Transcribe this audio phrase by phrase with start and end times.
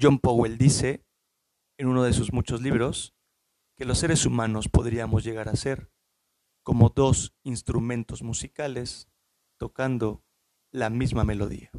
[0.00, 1.04] John Powell dice,
[1.78, 3.14] en uno de sus muchos libros,
[3.76, 5.90] que los seres humanos podríamos llegar a ser
[6.64, 9.08] como dos instrumentos musicales
[9.58, 10.24] tocando
[10.72, 11.70] la misma melodía.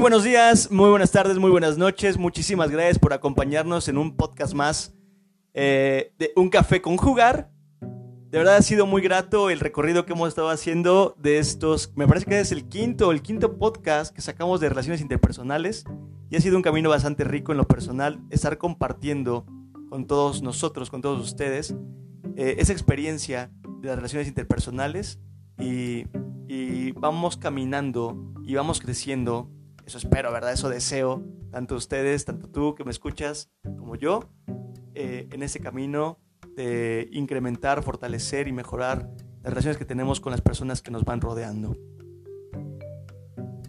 [0.00, 2.16] Buenos días, muy buenas tardes, muy buenas noches.
[2.16, 4.94] Muchísimas gracias por acompañarnos en un podcast más
[5.52, 7.50] eh, de Un Café con Jugar.
[7.82, 12.08] De verdad ha sido muy grato el recorrido que hemos estado haciendo de estos, me
[12.08, 15.84] parece que es el quinto, el quinto podcast que sacamos de relaciones interpersonales
[16.30, 19.44] y ha sido un camino bastante rico en lo personal estar compartiendo
[19.90, 21.74] con todos nosotros, con todos ustedes,
[22.36, 23.50] eh, esa experiencia
[23.82, 25.20] de las relaciones interpersonales
[25.58, 26.06] y,
[26.48, 29.50] y vamos caminando y vamos creciendo
[29.90, 30.52] eso espero, ¿verdad?
[30.52, 34.30] Eso deseo, tanto ustedes, tanto tú que me escuchas, como yo,
[34.94, 36.20] eh, en ese camino
[36.54, 39.10] de incrementar, fortalecer y mejorar
[39.42, 41.76] las relaciones que tenemos con las personas que nos van rodeando.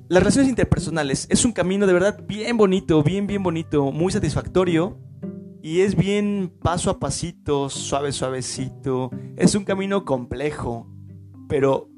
[0.09, 4.99] Las relaciones interpersonales es un camino de verdad bien bonito, bien, bien bonito, muy satisfactorio
[5.63, 9.09] y es bien paso a pasito, suave, suavecito.
[9.37, 10.87] Es un camino complejo,
[11.49, 11.89] pero,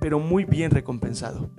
[0.00, 1.50] pero muy bien recompensado.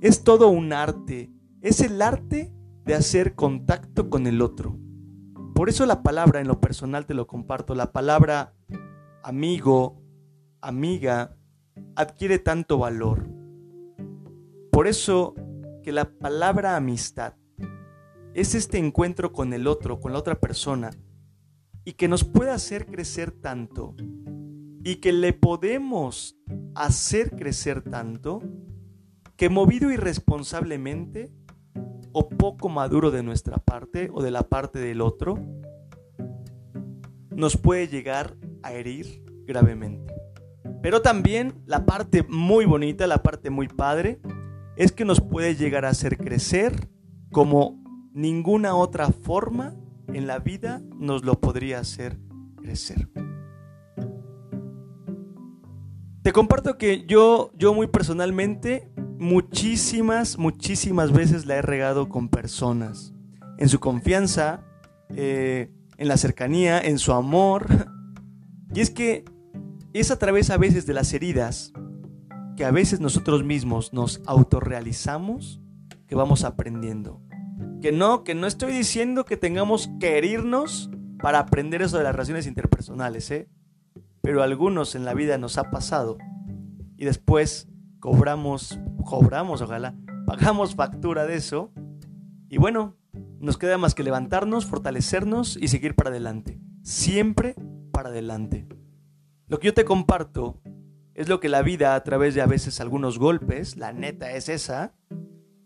[0.00, 1.30] Es todo un arte
[1.62, 2.52] es el arte
[2.84, 4.76] de hacer contacto con el otro.
[5.54, 8.54] Por eso la palabra en lo personal te lo comparto, la palabra
[9.22, 10.02] amigo,
[10.60, 11.36] amiga,
[11.94, 13.28] adquiere tanto valor.
[14.72, 15.34] Por eso
[15.84, 17.34] que la palabra amistad
[18.34, 20.90] es este encuentro con el otro, con la otra persona,
[21.84, 23.94] y que nos puede hacer crecer tanto,
[24.82, 26.36] y que le podemos
[26.74, 28.42] hacer crecer tanto,
[29.36, 31.30] que movido irresponsablemente
[32.12, 35.38] o poco maduro de nuestra parte o de la parte del otro,
[37.30, 40.14] nos puede llegar a herir gravemente.
[40.82, 44.20] Pero también la parte muy bonita, la parte muy padre,
[44.76, 46.88] es que nos puede llegar a hacer crecer
[47.30, 49.74] como ninguna otra forma
[50.08, 52.18] en la vida nos lo podría hacer
[52.56, 53.08] crecer.
[56.22, 58.91] Te comparto que yo, yo muy personalmente
[59.22, 63.14] muchísimas, muchísimas veces la he regado con personas.
[63.56, 64.64] En su confianza,
[65.14, 67.66] eh, en la cercanía, en su amor.
[68.74, 69.26] Y es que
[69.92, 71.74] es a través a veces de las heridas
[72.56, 75.60] que a veces nosotros mismos nos autorrealizamos
[76.06, 77.20] que vamos aprendiendo.
[77.82, 80.90] Que no, que no estoy diciendo que tengamos que herirnos
[81.20, 83.50] para aprender eso de las relaciones interpersonales, ¿eh?
[84.22, 86.16] Pero algunos en la vida nos ha pasado
[86.96, 87.68] y después
[88.02, 89.94] cobramos, cobramos, ojalá,
[90.26, 91.70] pagamos factura de eso.
[92.48, 92.96] Y bueno,
[93.38, 96.58] nos queda más que levantarnos, fortalecernos y seguir para adelante.
[96.82, 97.54] Siempre
[97.92, 98.66] para adelante.
[99.46, 100.60] Lo que yo te comparto
[101.14, 104.48] es lo que la vida a través de a veces algunos golpes, la neta es
[104.48, 104.94] esa,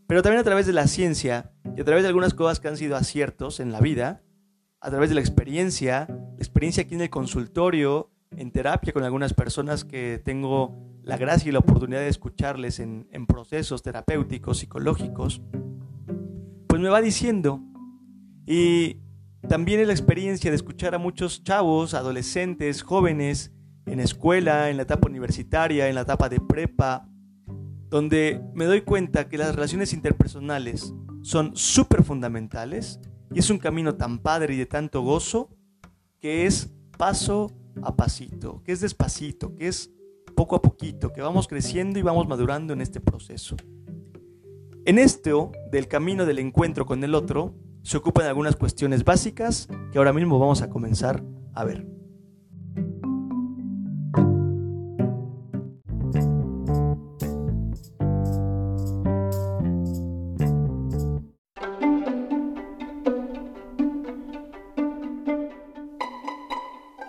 [0.06, 2.76] pero también a través de la ciencia y a través de algunas cosas que han
[2.76, 4.20] sido aciertos en la vida,
[4.82, 9.32] a través de la experiencia, la experiencia aquí en el consultorio, en terapia con algunas
[9.32, 15.40] personas que tengo la gracia y la oportunidad de escucharles en, procesos terapéuticos, psicológicos,
[16.66, 17.62] pues me va diciendo.
[18.44, 19.02] Y
[19.48, 23.52] también es la experiencia de escuchar a muchos chavos, adolescentes, jóvenes,
[23.86, 27.08] en escuela, en la etapa universitaria, en la etapa de prepa,
[27.88, 32.98] donde me doy cuenta que las relaciones interpersonales son súper fundamentales
[33.32, 35.50] y es un camino tan padre y de tanto gozo
[36.18, 37.52] que es paso
[37.82, 39.95] a pasito, que es despacito, que es
[40.36, 43.56] poco a poquito, que vamos creciendo y vamos madurando en este proceso.
[44.84, 49.98] En esto del camino del encuentro con el otro, se ocupan algunas cuestiones básicas que
[49.98, 51.86] ahora mismo vamos a comenzar a ver.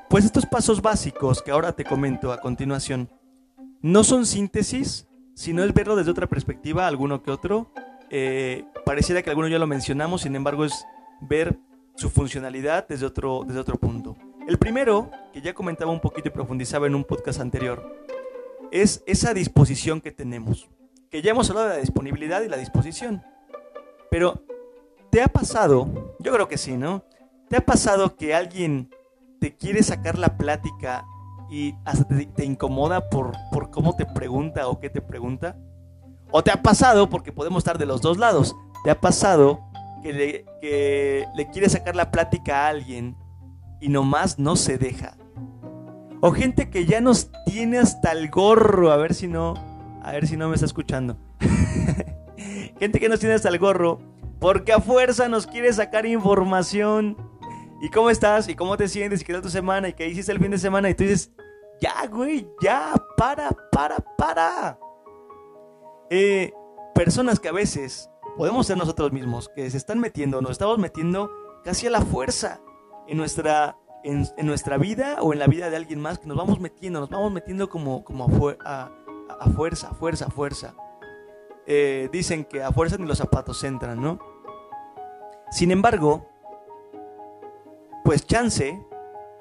[0.09, 3.07] Pues estos pasos básicos que ahora te comento a continuación
[3.87, 7.71] no son síntesis, sino es verlo desde otra perspectiva, alguno que otro.
[8.09, 10.85] Eh, pareciera que alguno ya lo mencionamos, sin embargo es
[11.21, 11.57] ver
[11.95, 14.17] su funcionalidad desde otro, desde otro punto.
[14.45, 18.05] El primero, que ya comentaba un poquito y profundizaba en un podcast anterior,
[18.71, 20.67] es esa disposición que tenemos.
[21.09, 23.23] Que ya hemos hablado de la disponibilidad y la disposición.
[24.11, 24.43] Pero,
[25.09, 26.15] ¿te ha pasado?
[26.19, 27.05] Yo creo que sí, ¿no?
[27.47, 28.89] ¿Te ha pasado que alguien
[29.39, 31.05] te quiere sacar la plática
[31.49, 35.57] y hasta te, incomoda por, por cómo te pregunta o qué te pregunta.
[36.31, 39.61] O te ha pasado, porque podemos estar de los dos lados, te ha pasado
[40.03, 43.15] que le, que le quieres sacar la plática a alguien
[43.79, 45.17] y nomás no se deja.
[46.19, 49.53] O gente que ya nos tiene hasta el gorro, a ver si no,
[50.03, 51.17] a ver si no me está escuchando.
[52.79, 53.99] gente que nos tiene hasta el gorro
[54.39, 57.17] porque a fuerza nos quiere sacar información.
[57.79, 58.47] ¿Y cómo estás?
[58.49, 59.21] ¿Y cómo te sientes?
[59.21, 59.87] ¿Y qué tal tu semana?
[59.89, 60.89] ¿Y qué hiciste el fin de semana?
[60.89, 61.31] Y tú dices,
[61.79, 64.79] ya, güey, ya, para, para, para.
[66.09, 66.53] Eh,
[66.95, 71.29] personas que a veces podemos ser nosotros mismos, que se están metiendo, nos estamos metiendo
[71.63, 72.61] casi a la fuerza
[73.07, 76.59] en nuestra, en, nuestra vida o en la vida de alguien más, que nos vamos
[76.59, 78.25] metiendo, nos vamos metiendo como, como
[78.63, 78.91] a,
[79.39, 80.75] a, fuerza, fuerza, fuerza.
[81.67, 84.19] Eh, dicen que a fuerza ni los zapatos entran, ¿no?
[85.51, 86.27] Sin embargo,
[88.07, 88.81] pues chance,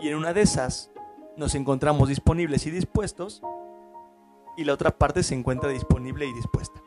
[0.00, 0.90] y en una de esas
[1.36, 3.40] nos encontramos disponibles y dispuestos,
[4.56, 6.82] y la otra parte se encuentra disponible y dispuesta.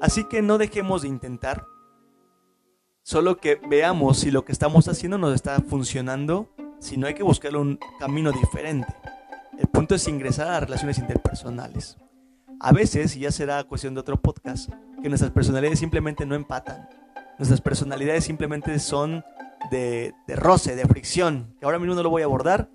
[0.00, 1.64] Así que no dejemos de intentar,
[3.04, 6.48] solo que veamos si lo que estamos haciendo nos está funcionando,
[6.80, 8.92] si no hay que buscar un camino diferente.
[9.56, 11.98] El punto es ingresar a relaciones interpersonales.
[12.58, 14.70] A veces, y ya será cuestión de otro podcast,
[15.00, 16.88] que nuestras personalidades simplemente no empatan.
[17.38, 19.24] Nuestras personalidades simplemente son
[19.70, 22.70] de, roce, de fricción, que ahora mismo no lo voy a abordar,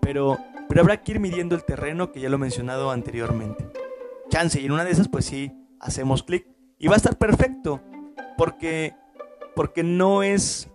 [0.00, 0.38] pero,
[0.68, 3.68] pero habrá que ir midiendo el terreno que ya lo he mencionado anteriormente.
[4.28, 6.46] Chance, y en una de esas pues sí, hacemos clic.
[6.78, 7.80] Y va a estar perfecto,
[8.36, 8.94] porque,
[9.54, 10.70] porque no es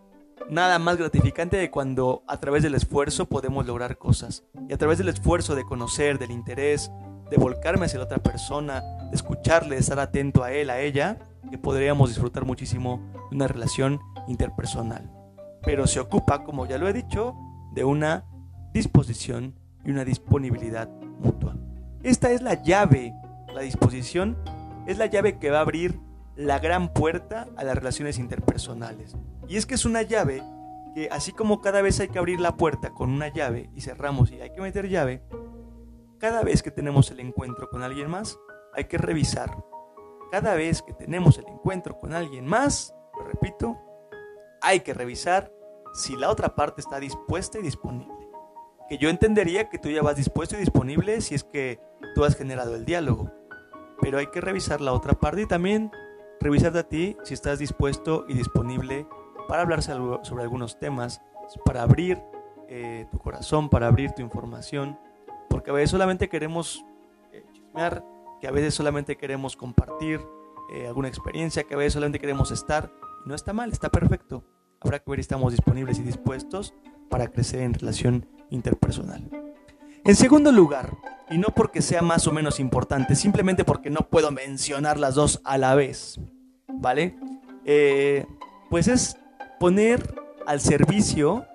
[0.50, 4.44] nada más gratificante de cuando a través del esfuerzo podemos lograr cosas.
[4.70, 6.92] Y a través del esfuerzo de conocer, del interés,
[7.30, 11.18] de volcarme hacia la otra persona, de escucharle, de estar atento a él, a ella,
[11.50, 15.12] que podríamos disfrutar muchísimo de una relación interpersonal.
[15.66, 17.36] Pero se ocupa, como ya lo he dicho,
[17.74, 18.26] de una
[18.74, 20.90] disposición y una disponibilidad
[21.20, 21.56] mutua.
[22.04, 23.14] Esta es la llave,
[23.54, 24.38] la disposición
[24.86, 26.00] es la llave que va a abrir
[26.36, 29.16] la gran puerta a las relaciones interpersonales.
[29.48, 30.44] Y es que es una llave
[30.94, 34.32] que así como cada vez hay que abrir la puerta con una llave y cerramos
[34.32, 35.22] y hay que meter llave,
[36.20, 38.38] cada vez que tenemos el encuentro con alguien más,
[38.74, 39.56] hay que revisar.
[40.32, 43.78] Cada vez que tenemos el encuentro con alguien más, lo repito,
[44.62, 45.52] hay que revisar
[45.96, 48.14] si la otra parte está dispuesta y disponible.
[48.88, 51.80] Que yo entendería que tú ya vas dispuesto y disponible si es que
[52.14, 53.32] tú has generado el diálogo.
[54.02, 55.92] Pero hay que revisar la otra parte y también
[56.40, 59.08] revisarte a ti si estás dispuesto y disponible
[59.48, 61.22] para hablar sobre algunos temas,
[61.64, 62.22] para abrir
[62.68, 65.00] eh, tu corazón, para abrir tu información
[65.56, 66.86] porque a veces solamente queremos
[67.32, 68.04] eh, chismear,
[68.42, 70.20] que a veces solamente queremos compartir
[70.74, 72.92] eh, alguna experiencia, que a veces solamente queremos estar.
[73.26, 74.44] No está mal, está perfecto.
[74.86, 76.76] Habrá que ver si estamos disponibles y dispuestos
[77.10, 79.28] para crecer en relación interpersonal.
[80.04, 80.96] En segundo lugar,
[81.32, 85.42] y no porque sea más o menos importante, simplemente porque no puedo mencionar las dos
[85.44, 86.20] a la vez,
[86.68, 87.18] ¿vale?
[87.66, 88.28] Eh,
[88.70, 89.18] pues es
[89.60, 91.48] poner al servicio,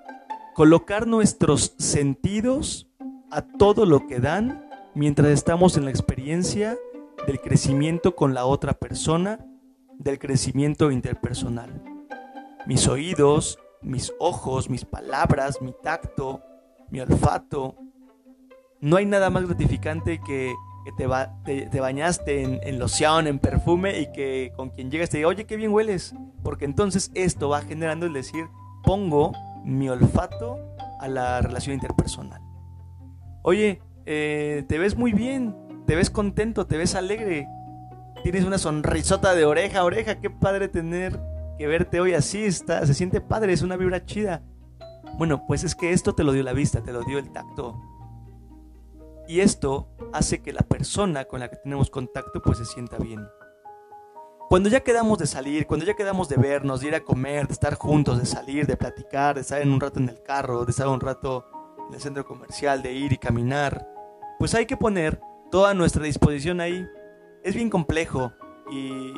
[0.56, 2.88] colocar nuestros sentidos
[3.30, 6.76] a todo lo que dan mientras estamos en la experiencia
[7.28, 9.38] del crecimiento con la otra persona,
[10.00, 11.89] del crecimiento interpersonal.
[12.66, 16.42] Mis oídos, mis ojos, mis palabras, mi tacto,
[16.90, 17.74] mi olfato.
[18.80, 20.54] No hay nada más gratificante que,
[20.84, 25.18] que te, te, bañaste en, en, loción, en perfume y que con quien llegas te
[25.18, 26.14] diga, oye, qué bien hueles.
[26.42, 28.46] Porque entonces esto va generando el decir,
[28.84, 29.32] pongo
[29.64, 30.58] mi olfato
[31.00, 32.50] a la relación interpersonal
[33.42, 35.54] oye, eh, te ves muy bien,
[35.86, 37.48] te ves contento, te ves alegre,
[38.22, 41.18] tienes una sonrisota de oreja a oreja, qué padre tener
[41.60, 44.42] que verte hoy así, está, se siente padre, es una vibra chida.
[45.18, 47.78] Bueno, pues es que esto te lo dio la vista, te lo dio el tacto.
[49.28, 53.28] Y esto hace que la persona con la que tenemos contacto pues se sienta bien.
[54.48, 57.52] Cuando ya quedamos de salir, cuando ya quedamos de vernos, de ir a comer, de
[57.52, 60.70] estar juntos, de salir, de platicar, de estar en un rato en el carro, de
[60.70, 61.44] estar un rato
[61.88, 63.86] en el centro comercial, de ir y caminar,
[64.38, 66.88] pues hay que poner toda nuestra disposición ahí.
[67.44, 68.32] Es bien complejo
[68.72, 69.12] y,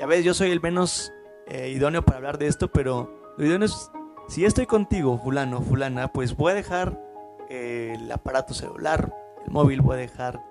[0.00, 1.12] a veces yo soy el menos
[1.48, 3.90] eh, idóneo para hablar de esto, pero lo idóneo es,
[4.28, 7.00] si estoy contigo, fulano, fulana, pues voy a dejar
[7.48, 9.14] eh, el aparato celular,
[9.46, 10.42] el móvil, voy a dejar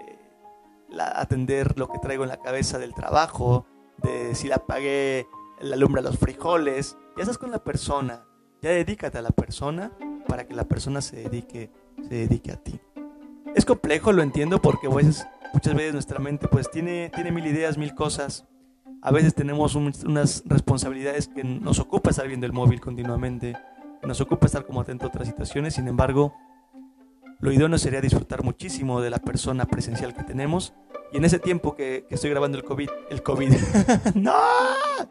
[0.00, 3.66] eh, atender lo que traigo en la cabeza del trabajo,
[4.02, 5.26] de si la apagué
[5.60, 8.24] la lumbre a los frijoles, ya estás con la persona,
[8.62, 9.92] ya dedícate a la persona
[10.26, 11.70] para que la persona se dedique,
[12.02, 12.80] se dedique a ti.
[13.54, 17.78] Es complejo, lo entiendo, porque veces, muchas veces nuestra mente pues tiene, tiene mil ideas,
[17.78, 18.46] mil cosas.
[19.02, 23.56] A veces tenemos unas responsabilidades que nos ocupa estar viendo el móvil continuamente,
[24.02, 26.34] nos ocupa estar como atento a otras situaciones, sin embargo,
[27.38, 30.74] lo idóneo sería disfrutar muchísimo de la persona presencial que tenemos.
[31.12, 33.52] Y en ese tiempo que, que estoy grabando el COVID, el COVID,
[34.14, 34.34] no,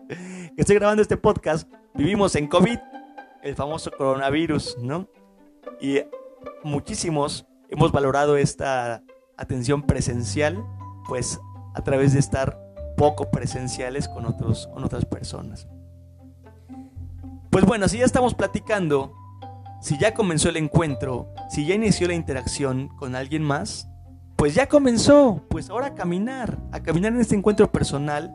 [0.08, 2.80] que estoy grabando este podcast, vivimos en COVID
[3.44, 5.08] el famoso coronavirus, ¿no?
[5.80, 6.00] Y
[6.63, 9.04] muchísimos hemos valorado esta
[9.38, 10.65] atención presencial,
[11.08, 11.39] pues
[11.75, 12.64] a través de estar
[12.96, 15.68] poco presenciales con, otros, con otras personas.
[17.50, 19.14] Pues bueno, si ya estamos platicando,
[19.82, 23.88] si ya comenzó el encuentro, si ya inició la interacción con alguien más,
[24.36, 28.34] pues ya comenzó, pues ahora a caminar, a caminar en este encuentro personal,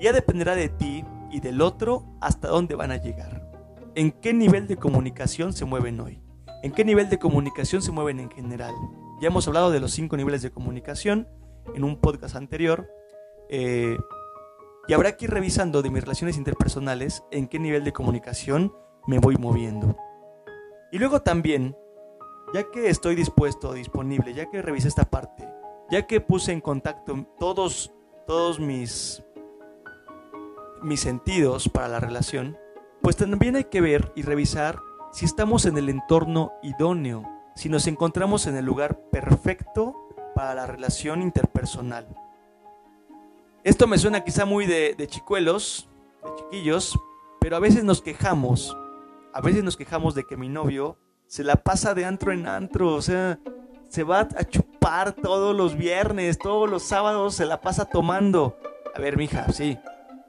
[0.00, 3.50] ya dependerá de ti y del otro hasta dónde van a llegar.
[3.94, 6.20] ¿En qué nivel de comunicación se mueven hoy?
[6.62, 8.74] ¿En qué nivel de comunicación se mueven en general?
[9.20, 11.28] Ya hemos hablado de los cinco niveles de comunicación
[11.74, 12.88] en un podcast anterior.
[13.48, 13.98] Eh,
[14.86, 18.74] y habrá que ir revisando de mis relaciones interpersonales en qué nivel de comunicación
[19.06, 19.96] me voy moviendo.
[20.92, 21.76] Y luego también,
[22.52, 25.48] ya que estoy dispuesto, disponible, ya que revisé esta parte,
[25.90, 27.92] ya que puse en contacto todos,
[28.26, 29.22] todos mis,
[30.82, 32.58] mis sentidos para la relación,
[33.02, 34.78] pues también hay que ver y revisar
[35.12, 37.24] si estamos en el entorno idóneo,
[37.54, 39.94] si nos encontramos en el lugar perfecto
[40.34, 42.06] para la relación interpersonal.
[43.64, 45.88] Esto me suena quizá muy de, chicuelos,
[46.22, 46.98] de chiquillos,
[47.40, 48.76] pero a veces nos quejamos,
[49.32, 52.92] a veces nos quejamos de que mi novio se la pasa de antro en antro,
[52.92, 53.38] o sea,
[53.88, 58.58] se va a chupar todos los viernes, todos los sábados se la pasa tomando.
[58.94, 59.78] A ver, mija, sí,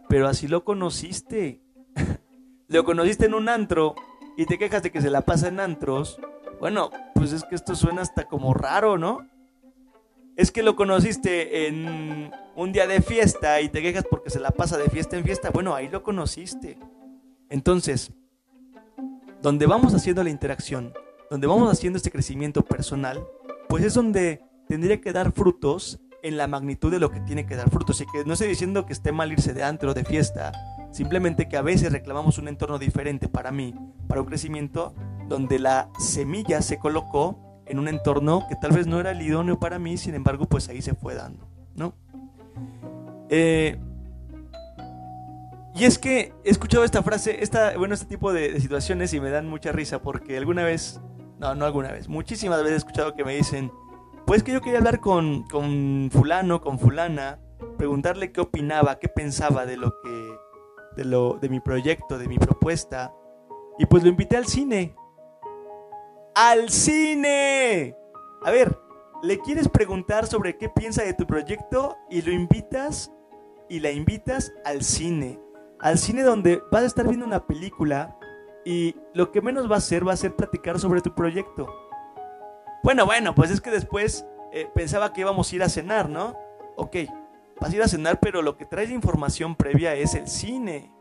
[0.08, 1.62] pero así lo conociste.
[2.70, 3.96] lo conociste en un antro
[4.38, 6.22] y te quejas de que se la pasa en antros.
[6.62, 9.27] Bueno, pues es que esto suena hasta como raro, ¿no?
[10.36, 14.51] Es que lo conociste en un día de fiesta y te quejas porque se la
[14.51, 15.50] pasa de fiesta en fiesta.
[15.50, 16.77] Bueno, ahí lo conociste.
[17.50, 18.12] Entonces,
[19.42, 20.94] donde vamos haciendo la interacción,
[21.30, 23.25] donde vamos haciendo este crecimiento personal,
[23.70, 27.56] pues es donde tendría que dar frutos en la magnitud de lo que tiene que
[27.56, 28.01] dar frutos.
[28.01, 30.51] Y que no estoy diciendo que esté mal irse de antro de fiesta,
[30.92, 33.74] simplemente que a veces reclamamos un entorno diferente para mí,
[34.08, 34.94] para un crecimiento
[35.27, 39.60] donde la semilla se colocó en un entorno que tal vez no era el idóneo
[39.60, 41.93] para mí, sin embargo, pues ahí se fue dando, ¿no?
[43.29, 43.77] Eh,
[45.75, 49.29] y es que he escuchado esta frase, esta, bueno, este tipo de, situaciones y me
[49.29, 51.01] dan mucha risa porque alguna vez,
[51.38, 53.72] no, no alguna vez, muchísimas veces he escuchado que me dicen,
[54.25, 57.39] pues que yo quería hablar con, con fulano, con fulana,
[57.77, 60.36] preguntarle qué opinaba, qué pensaba de lo que,
[60.95, 63.13] de lo, de mi proyecto, de mi propuesta,
[63.77, 64.95] y pues lo invité al cine,
[66.36, 67.96] al cine.
[68.44, 68.77] A ver,
[69.24, 73.12] le quieres preguntar sobre qué piensa de tu proyecto y lo invitas
[73.70, 75.39] y la invitas al cine.
[75.80, 78.18] Al cine donde vas a estar viendo una película
[78.65, 81.68] y lo que menos va a hacer va a ser platicar sobre tu proyecto.
[82.84, 86.38] Bueno, bueno, pues es que después eh, pensaba que íbamos a ir a cenar, ¿no?
[86.75, 86.98] Ok,
[87.60, 90.92] vas a ir a cenar, pero lo que trae información previa es el cine.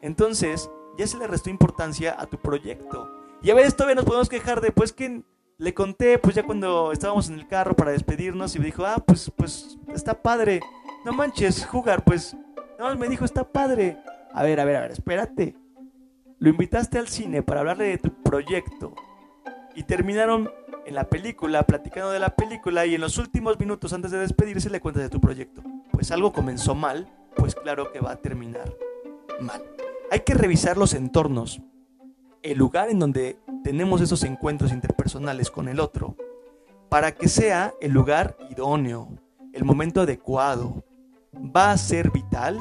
[0.00, 3.08] Entonces, ya se le restó importancia a tu proyecto.
[3.42, 5.22] Y a veces todavía nos podemos quejar de, pues que
[5.58, 9.02] le conté, pues ya cuando estábamos en el carro para despedirnos y me dijo, ah,
[9.04, 10.60] pues, pues está padre.
[11.04, 12.36] No manches, jugar, pues,
[12.78, 13.98] no, me dijo, está padre.
[14.32, 15.56] A ver, a ver, a ver, espérate.
[16.38, 18.94] Lo invitaste al cine para hablarle de tu proyecto.
[19.74, 20.50] Y terminaron
[20.86, 24.70] en la película, platicando de la película, y en los últimos minutos antes de despedirse
[24.70, 25.62] le cuentas de tu proyecto.
[25.90, 28.72] Pues algo comenzó mal, pues claro que va a terminar
[29.40, 29.62] mal.
[30.10, 31.60] Hay que revisar los entornos
[32.42, 36.16] el lugar en donde tenemos esos encuentros interpersonales con el otro,
[36.88, 39.08] para que sea el lugar idóneo,
[39.52, 40.84] el momento adecuado.
[41.34, 42.58] Va a ser vital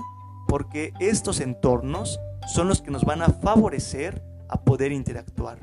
[0.47, 5.59] porque estos entornos son los que nos van a favorecer a poder interactuar.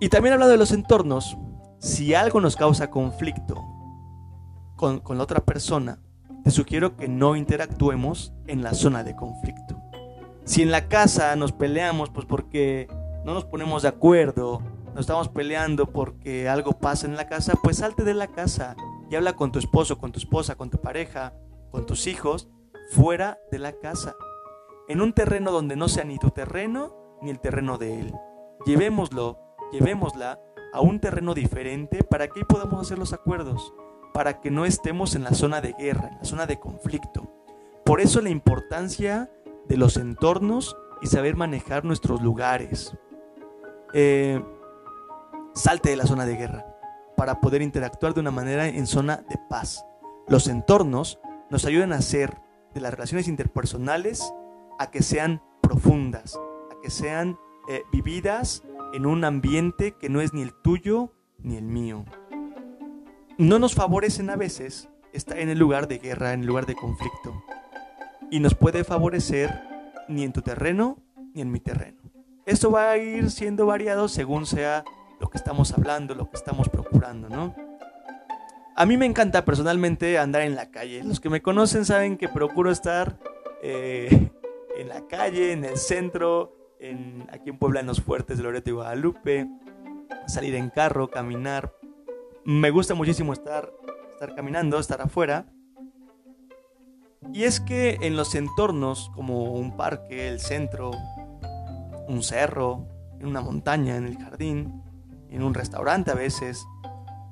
[0.00, 1.36] Y también hablando de los entornos,
[1.78, 3.64] si algo nos causa conflicto
[4.76, 6.00] con, con la otra persona,
[6.44, 9.77] te sugiero que no interactuemos en la zona de conflicto.
[10.48, 12.88] Si en la casa nos peleamos, pues porque
[13.22, 14.62] no nos ponemos de acuerdo,
[14.94, 18.74] nos estamos peleando porque algo pasa en la casa, pues salte de la casa
[19.10, 21.34] y habla con tu esposo, con tu esposa, con tu pareja,
[21.70, 22.48] con tus hijos,
[22.92, 24.16] fuera de la casa.
[24.88, 28.14] En un terreno donde no sea ni tu terreno ni el terreno de él.
[28.64, 29.38] Llevémoslo,
[29.70, 30.40] llevémosla
[30.72, 33.74] a un terreno diferente para que podamos hacer los acuerdos,
[34.14, 37.34] para que no estemos en la zona de guerra, en la zona de conflicto.
[37.84, 39.30] Por eso la importancia
[39.68, 42.96] de los entornos y saber manejar nuestros lugares.
[43.92, 44.42] Eh,
[45.54, 46.66] salte de la zona de guerra
[47.16, 49.84] para poder interactuar de una manera en zona de paz.
[50.28, 51.18] Los entornos
[51.50, 52.40] nos ayudan a hacer
[52.74, 54.32] de las relaciones interpersonales
[54.78, 58.62] a que sean profundas, a que sean eh, vividas
[58.94, 62.04] en un ambiente que no es ni el tuyo ni el mío.
[63.36, 66.74] No nos favorecen a veces estar en el lugar de guerra, en el lugar de
[66.74, 67.42] conflicto
[68.30, 69.62] y nos puede favorecer
[70.08, 70.98] ni en tu terreno
[71.34, 71.98] ni en mi terreno.
[72.46, 74.84] esto va a ir siendo variado según sea
[75.20, 77.54] lo que estamos hablando, lo que estamos procurando, ¿no?
[78.76, 81.02] A mí me encanta personalmente andar en la calle.
[81.02, 83.18] Los que me conocen saben que procuro estar
[83.60, 84.30] eh,
[84.76, 88.70] en la calle, en el centro, en, aquí en Puebla, en los fuertes de Loreto
[88.70, 89.48] y Guadalupe,
[90.28, 91.74] salir en carro, caminar.
[92.44, 93.72] Me gusta muchísimo estar,
[94.12, 95.46] estar caminando, estar afuera.
[97.32, 100.90] Y es que en los entornos como un parque, el centro,
[102.08, 102.86] un cerro,
[103.20, 104.82] en una montaña, en el jardín,
[105.30, 106.66] en un restaurante a veces,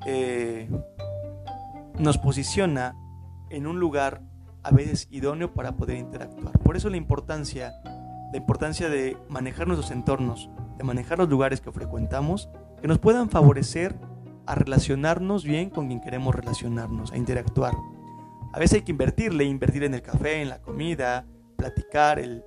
[0.06, 0.68] eh,
[1.98, 2.94] nos posiciona
[3.50, 4.22] en un lugar
[4.62, 6.58] a veces idóneo para poder interactuar.
[6.58, 7.72] Por eso la importancia,
[8.32, 12.50] la importancia de manejar nuestros entornos, de manejar los lugares que frecuentamos,
[12.80, 13.96] que nos puedan favorecer
[14.44, 17.74] a relacionarnos bien con quien queremos relacionarnos, a interactuar.
[18.56, 21.26] A veces hay que invertirle, invertir en el café, en la comida,
[21.58, 22.42] platicar el,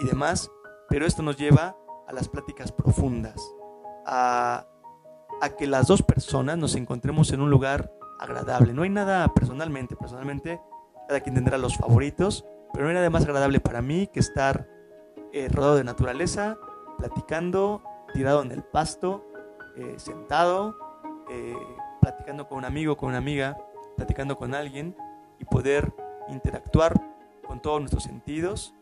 [0.00, 0.50] y, demás,
[0.88, 1.76] pero esto nos lleva
[2.08, 3.36] a las pláticas profundas,
[4.06, 4.66] a,
[5.58, 8.72] que las dos personas nos encontremos en un lugar agradable.
[8.72, 10.58] No hay nada personalmente, personalmente
[11.06, 14.66] cada quien tendrá los favoritos, pero no hay nada más agradable para mí que estar
[15.34, 16.56] eh, rodeado de naturaleza,
[16.96, 17.82] platicando,
[18.14, 19.22] tirado en el pasto,
[19.76, 20.78] eh, sentado,
[21.30, 21.54] eh,
[22.00, 23.58] platicando con un amigo, con una amiga,
[23.98, 24.96] platicando con alguien
[25.38, 25.92] y poder
[26.28, 26.94] interactuar
[27.46, 28.74] con todos nuestros sentidos,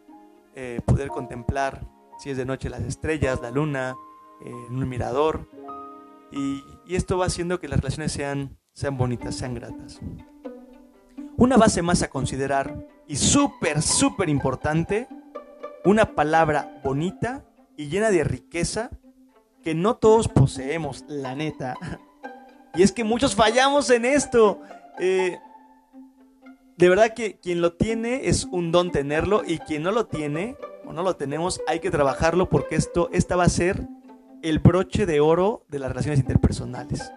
[0.87, 1.87] poder contemplar
[2.19, 3.97] si es de noche las estrellas, la luna,
[4.45, 5.49] en un mirador.
[6.31, 10.01] Y, y, esto va haciendo que las relaciones sean, sean bonitas, sean gratas.
[11.37, 15.09] Una base más a considerar y súper, súper importante,
[15.85, 17.45] una palabra bonita
[17.77, 18.91] y llena de riqueza
[19.63, 21.75] que no todos poseemos, la neta.
[22.77, 24.61] Y es que muchos fallamos en esto.
[24.99, 25.39] Eh,
[26.77, 30.57] de verdad que quien lo tiene es un don tenerlo y quien no lo tiene
[30.85, 33.87] o no lo tenemos hay que trabajarlo porque esto, esta va a ser
[34.43, 37.13] el broche de oro de las relaciones interpersonales.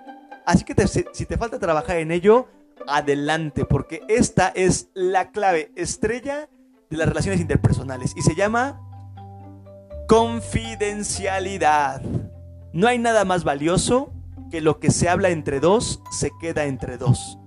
[0.45, 2.47] Así que si te falta trabajar en ello,
[2.87, 6.49] adelante, porque esta es la clave estrella
[6.89, 8.81] de las relaciones interpersonales y se llama
[10.07, 12.01] confidencialidad.
[12.71, 14.13] No hay nada más valioso
[14.49, 17.37] que lo que se habla entre dos se queda entre dos.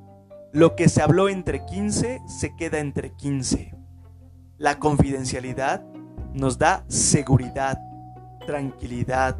[0.52, 3.72] Lo que se habló entre 15 se queda entre 15.
[4.58, 5.84] La confidencialidad
[6.34, 7.78] nos da seguridad,
[8.46, 9.36] tranquilidad,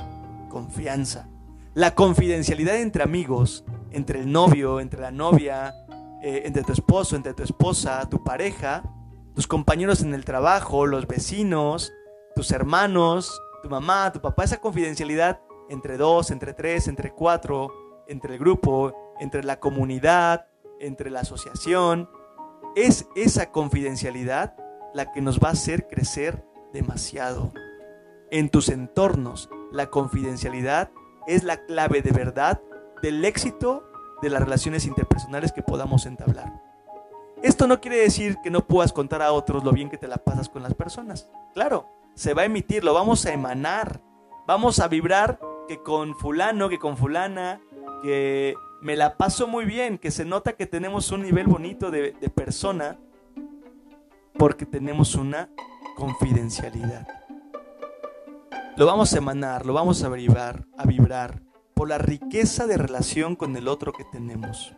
[0.49, 1.29] confianza.
[1.75, 5.75] La confidencialidad entre amigos, entre el novio, entre la novia,
[6.23, 8.85] eh, entre tu esposo, entre tu esposa, tu pareja,
[9.35, 11.92] tus compañeros en el trabajo, los vecinos,
[12.37, 17.73] tus hermanos, tu mamá, tu papá, esa confidencialidad entre dos, entre tres, entre cuatro,
[18.07, 20.46] entre el grupo, entre la comunidad,
[20.80, 22.08] entre la asociación,
[22.74, 24.56] es esa confidencialidad
[24.94, 27.52] la que nos va a hacer crecer demasiado.
[28.30, 30.90] En tus entornos, la confidencialidad
[31.26, 32.60] es la clave de verdad
[33.02, 33.84] del éxito
[34.22, 36.60] de las relaciones interpersonales que podamos entablar.
[37.42, 40.18] Esto no quiere decir que no puedas contar a otros lo bien que te la
[40.18, 41.28] pasas con las personas.
[41.54, 44.00] Claro, se va a emitir, lo vamos a emanar.
[44.46, 47.60] Vamos a vibrar que con fulano, que con fulana,
[48.02, 52.12] que me la paso muy bien, que se nota que tenemos un nivel bonito de,
[52.34, 52.98] persona
[54.34, 55.50] porque tenemos una
[55.96, 57.06] confidencialidad.
[58.76, 61.42] Lo vamos a emanar, lo vamos a vibrar, a vibrar
[61.74, 64.72] por la riqueza de relación con el otro que tenemos.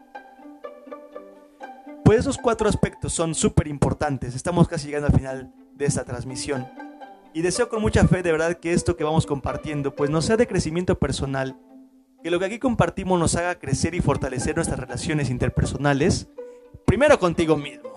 [2.04, 4.34] Pues esos cuatro aspectos son súper importantes.
[4.34, 6.66] Estamos casi llegando al final de esta transmisión.
[7.32, 10.36] Y deseo con mucha fe de verdad que esto que vamos compartiendo pues nos sea
[10.36, 11.56] de crecimiento personal,
[12.22, 16.28] que lo que aquí compartimos nos haga crecer y fortalecer nuestras relaciones interpersonales,
[16.86, 17.90] primero contigo mismo.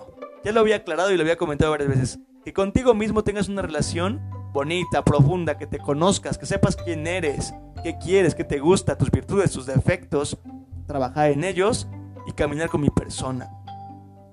[0.44, 3.62] Ya lo había aclarado y lo había comentado varias veces, que contigo mismo tengas una
[3.62, 4.20] relación
[4.52, 9.10] bonita, profunda, que te conozcas, que sepas quién eres, qué quieres, qué te gusta, tus
[9.10, 10.38] virtudes, tus defectos,
[10.86, 11.88] trabajar en ellos
[12.26, 13.50] y caminar con mi persona.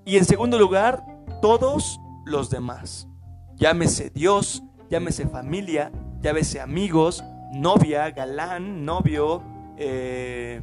[0.06, 1.04] Y en segundo lugar,
[1.42, 3.08] todos los demás.
[3.56, 9.44] Llámese Dios, llámese familia, llámese amigos, novia, galán, novio,
[9.78, 10.62] eh,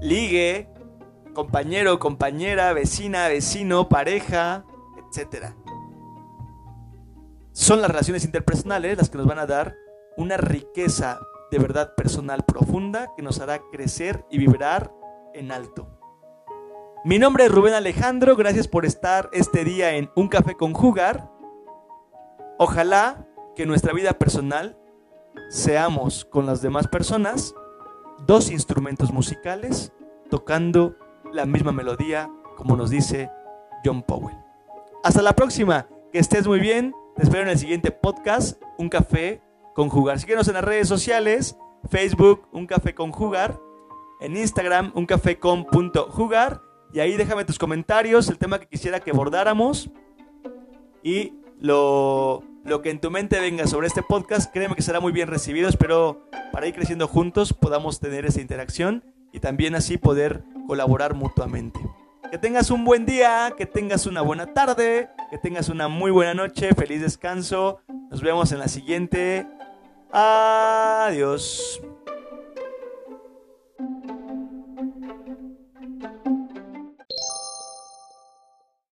[0.00, 0.68] ligue,
[1.34, 4.64] compañero, compañera, vecina, vecino, pareja,
[4.96, 5.54] etc.
[7.52, 9.76] Son las relaciones interpersonales las que nos van a dar
[10.16, 11.20] una riqueza
[11.50, 14.92] de verdad personal profunda que nos hará crecer y vibrar
[15.34, 15.88] en alto.
[17.04, 21.30] Mi nombre es Rubén Alejandro, gracias por estar este día en Un Café con Jugar.
[22.58, 24.76] Ojalá que nuestra vida personal
[25.48, 27.54] seamos con las demás personas
[28.28, 29.90] dos instrumentos musicales
[30.28, 30.94] tocando
[31.32, 33.30] la misma melodía como nos dice
[33.82, 34.36] John Powell.
[35.02, 39.40] Hasta la próxima, que estés muy bien, te espero en el siguiente podcast, Un Café
[39.74, 40.20] con jugar.
[40.20, 41.56] Síguenos en las redes sociales,
[41.88, 43.58] Facebook, Un Café con Jugar,
[44.20, 46.60] en Instagram, un café con punto jugar,
[46.92, 49.90] y ahí déjame tus comentarios, el tema que quisiera que abordáramos
[51.02, 55.10] y lo, lo que en tu mente venga sobre este podcast, créeme que será muy
[55.10, 55.68] bien recibido.
[55.68, 59.02] Espero para ir creciendo juntos podamos tener esa interacción
[59.32, 61.80] y también así poder colaborar mutuamente.
[62.30, 66.34] Que tengas un buen día, que tengas una buena tarde, que tengas una muy buena
[66.34, 67.80] noche, feliz descanso.
[68.10, 69.46] Nos vemos en la siguiente.
[70.12, 71.80] Adiós.